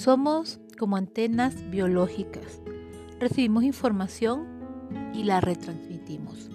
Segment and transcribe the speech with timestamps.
[0.00, 2.62] Somos como antenas biológicas.
[3.18, 4.46] Recibimos información
[5.12, 6.48] y la retransmitimos.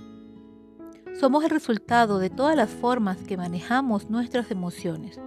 [1.20, 5.20] Somos el resultado de todas las formas que manejamos nuestras emociones.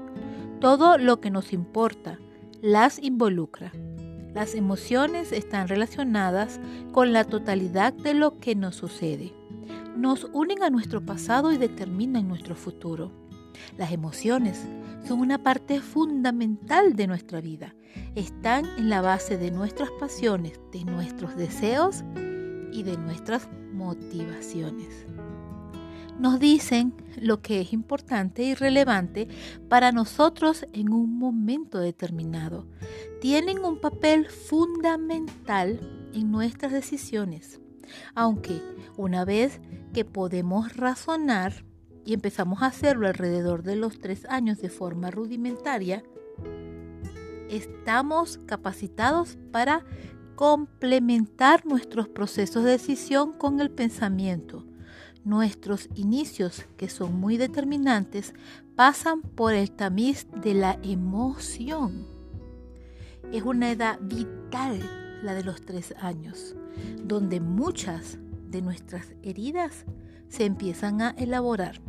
[0.58, 2.18] Todo lo que nos importa
[2.60, 3.70] las involucra.
[4.34, 6.58] Las emociones están relacionadas
[6.90, 9.32] con la totalidad de lo que nos sucede.
[9.96, 13.12] Nos unen a nuestro pasado y determinan nuestro futuro.
[13.76, 14.66] Las emociones
[15.06, 17.76] son una parte fundamental de nuestra vida.
[18.14, 22.04] Están en la base de nuestras pasiones, de nuestros deseos
[22.72, 25.06] y de nuestras motivaciones.
[26.18, 29.28] Nos dicen lo que es importante y relevante
[29.68, 32.66] para nosotros en un momento determinado.
[33.20, 35.78] Tienen un papel fundamental
[36.12, 37.60] en nuestras decisiones.
[38.14, 38.60] Aunque
[38.96, 39.60] una vez
[39.94, 41.64] que podemos razonar,
[42.04, 46.02] y empezamos a hacerlo alrededor de los tres años de forma rudimentaria,
[47.48, 49.84] estamos capacitados para
[50.34, 54.64] complementar nuestros procesos de decisión con el pensamiento.
[55.24, 58.34] Nuestros inicios, que son muy determinantes,
[58.76, 62.06] pasan por el tamiz de la emoción.
[63.32, 64.80] Es una edad vital
[65.22, 66.54] la de los tres años,
[67.02, 69.84] donde muchas de nuestras heridas
[70.28, 71.80] se empiezan a elaborar.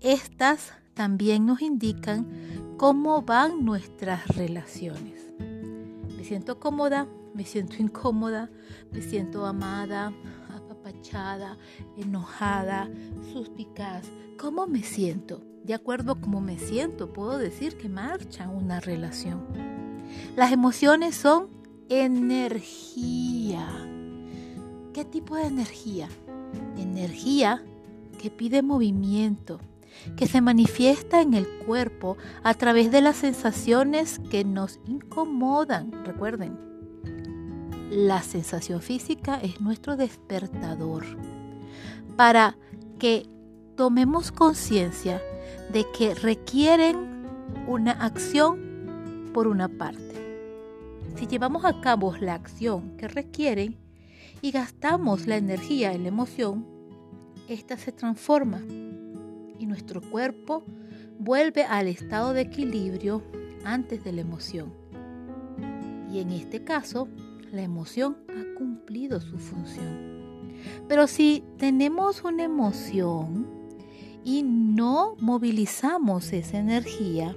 [0.00, 2.26] Estas también nos indican
[2.76, 5.32] cómo van nuestras relaciones.
[6.16, 8.50] Me siento cómoda, me siento incómoda,
[8.90, 10.12] me siento amada,
[10.52, 11.56] apapachada,
[11.96, 12.90] enojada,
[13.32, 14.08] suspicaz.
[14.40, 15.40] ¿Cómo me siento?
[15.62, 19.46] De acuerdo a cómo me siento, puedo decir que marcha una relación.
[20.34, 21.46] Las emociones son
[21.88, 23.64] energía.
[24.92, 26.08] ¿Qué tipo de energía?
[26.76, 27.62] Energía
[28.20, 29.60] que pide movimiento,
[30.16, 36.04] que se manifiesta en el cuerpo a través de las sensaciones que nos incomodan.
[36.04, 36.58] Recuerden,
[37.90, 41.04] la sensación física es nuestro despertador
[42.16, 42.56] para
[42.98, 43.26] que
[43.76, 45.22] tomemos conciencia
[45.72, 47.26] de que requieren
[47.66, 50.08] una acción por una parte.
[51.16, 53.76] Si llevamos a cabo la acción que requieren
[54.42, 56.66] y gastamos la energía en la emoción,
[57.48, 58.62] esta se transforma
[59.58, 60.64] y nuestro cuerpo
[61.18, 63.22] vuelve al estado de equilibrio
[63.64, 64.72] antes de la emoción.
[66.10, 67.08] Y en este caso,
[67.52, 70.54] la emoción ha cumplido su función.
[70.88, 73.46] Pero si tenemos una emoción
[74.24, 77.36] y no movilizamos esa energía,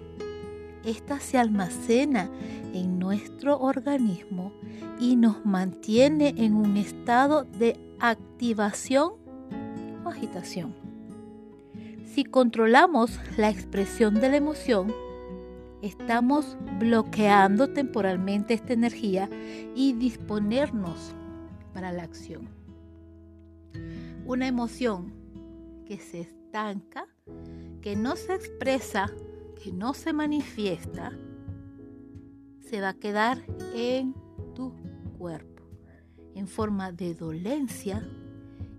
[0.86, 2.30] esta se almacena
[2.74, 4.52] en nuestro organismo
[5.00, 9.14] y nos mantiene en un estado de activación
[10.04, 10.81] o agitación.
[12.14, 14.94] Si controlamos la expresión de la emoción,
[15.82, 19.30] estamos bloqueando temporalmente esta energía
[19.78, 21.16] y disponernos
[21.74, 22.50] para la acción.
[24.26, 25.14] Una emoción
[25.86, 27.08] que se estanca,
[27.82, 29.10] que no se expresa,
[29.64, 31.14] que no se manifiesta,
[32.60, 33.42] se va a quedar
[33.74, 34.16] en
[34.54, 34.74] tu
[35.18, 35.64] cuerpo,
[36.36, 38.06] en forma de dolencia,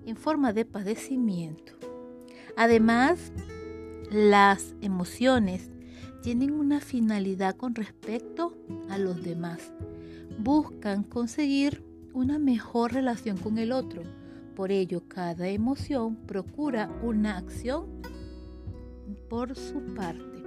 [0.04, 1.81] en forma de padecimiento.
[2.56, 3.32] Además,
[4.10, 5.70] las emociones
[6.22, 8.56] tienen una finalidad con respecto
[8.88, 9.72] a los demás.
[10.38, 11.82] Buscan conseguir
[12.12, 14.02] una mejor relación con el otro.
[14.54, 17.86] Por ello, cada emoción procura una acción
[19.28, 20.44] por su parte.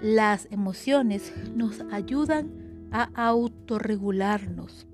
[0.00, 4.86] Las emociones nos ayudan a autorregularnos,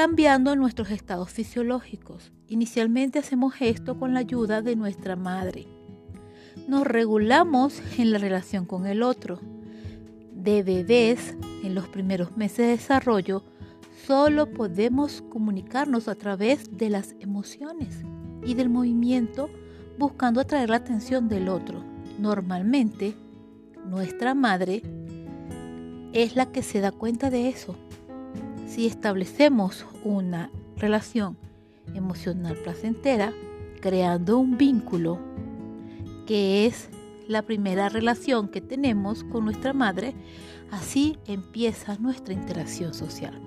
[0.00, 2.32] cambiando nuestros estados fisiológicos.
[2.48, 5.66] Inicialmente hacemos esto con la ayuda de nuestra madre.
[6.66, 9.40] Nos regulamos en la relación con el otro.
[10.32, 13.44] De bebés, en los primeros meses de desarrollo,
[14.06, 18.00] solo podemos comunicarnos a través de las emociones
[18.42, 19.50] y del movimiento
[19.98, 21.84] buscando atraer la atención del otro.
[22.18, 23.14] Normalmente,
[23.84, 24.80] nuestra madre
[26.14, 27.76] es la que se da cuenta de eso
[28.70, 31.36] si establecemos una relación
[31.94, 33.32] emocional placentera,
[33.80, 35.18] creando un vínculo
[36.26, 36.88] que es
[37.26, 40.14] la primera relación que tenemos con nuestra madre,
[40.70, 43.40] así empieza nuestra interacción social.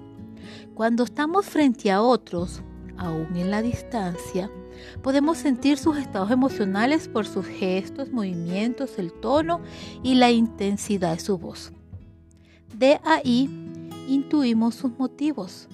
[0.74, 2.62] Cuando estamos frente a otros,
[2.98, 4.52] aún en la distancia,
[5.02, 9.62] podemos sentir sus estados emocionales por sus gestos, movimientos, el tono
[10.04, 11.72] y la intensidad de su voz.
[12.76, 13.73] De ahí
[14.08, 15.68] intuimos sus motivos,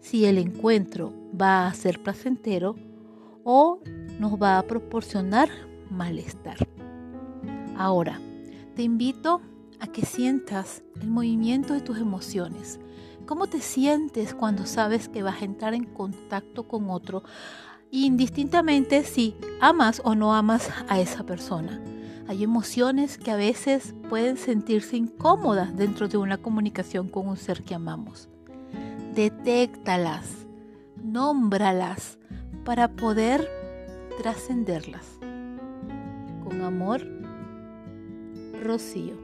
[0.00, 2.76] si el encuentro va a ser placentero
[3.44, 3.80] o
[4.18, 5.48] nos va a proporcionar
[5.90, 6.56] malestar.
[7.76, 8.20] Ahora,
[8.74, 9.40] te invito
[9.80, 12.80] a que sientas el movimiento de tus emociones.
[13.26, 17.22] ¿Cómo te sientes cuando sabes que vas a entrar en contacto con otro?
[17.90, 21.80] Indistintamente si amas o no amas a esa persona.
[22.26, 27.62] Hay emociones que a veces pueden sentirse incómodas dentro de una comunicación con un ser
[27.62, 28.28] que amamos.
[29.14, 30.46] Detéctalas,
[31.02, 32.18] nómbralas
[32.64, 33.48] para poder
[34.22, 35.06] trascenderlas.
[36.44, 37.02] Con amor,
[38.62, 39.23] Rocío.